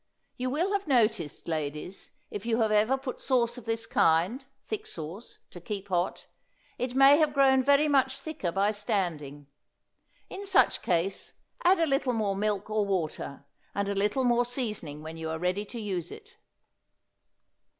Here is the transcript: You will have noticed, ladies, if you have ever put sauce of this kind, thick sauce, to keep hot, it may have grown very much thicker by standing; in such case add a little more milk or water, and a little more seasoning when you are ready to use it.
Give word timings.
You 0.35 0.49
will 0.49 0.71
have 0.73 0.87
noticed, 0.87 1.47
ladies, 1.47 2.11
if 2.31 2.43
you 2.43 2.59
have 2.61 2.71
ever 2.71 2.97
put 2.97 3.21
sauce 3.21 3.59
of 3.59 3.65
this 3.65 3.85
kind, 3.85 4.43
thick 4.63 4.87
sauce, 4.87 5.37
to 5.51 5.61
keep 5.61 5.89
hot, 5.89 6.25
it 6.79 6.95
may 6.95 7.17
have 7.17 7.35
grown 7.35 7.61
very 7.61 7.87
much 7.87 8.19
thicker 8.19 8.51
by 8.51 8.71
standing; 8.71 9.45
in 10.27 10.47
such 10.47 10.81
case 10.81 11.33
add 11.63 11.79
a 11.79 11.85
little 11.85 12.13
more 12.13 12.35
milk 12.35 12.67
or 12.71 12.83
water, 12.83 13.45
and 13.75 13.87
a 13.89 13.93
little 13.93 14.23
more 14.23 14.43
seasoning 14.43 15.03
when 15.03 15.17
you 15.17 15.29
are 15.29 15.37
ready 15.37 15.65
to 15.65 15.79
use 15.79 16.09
it. 16.11 16.37